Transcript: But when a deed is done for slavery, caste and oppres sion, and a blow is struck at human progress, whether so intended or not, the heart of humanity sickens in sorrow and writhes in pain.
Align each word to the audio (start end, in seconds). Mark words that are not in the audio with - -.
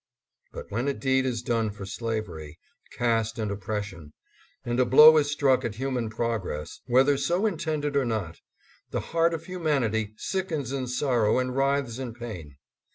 But 0.51 0.65
when 0.71 0.87
a 0.87 0.95
deed 0.95 1.27
is 1.27 1.43
done 1.43 1.69
for 1.69 1.85
slavery, 1.85 2.57
caste 2.93 3.37
and 3.37 3.51
oppres 3.51 3.83
sion, 3.83 4.13
and 4.65 4.79
a 4.79 4.83
blow 4.83 5.17
is 5.17 5.29
struck 5.29 5.63
at 5.63 5.75
human 5.75 6.09
progress, 6.09 6.79
whether 6.87 7.17
so 7.17 7.45
intended 7.45 7.95
or 7.95 8.05
not, 8.05 8.39
the 8.89 8.99
heart 9.13 9.35
of 9.35 9.45
humanity 9.45 10.15
sickens 10.17 10.71
in 10.71 10.87
sorrow 10.87 11.37
and 11.37 11.55
writhes 11.55 11.99
in 11.99 12.15
pain. 12.15 12.55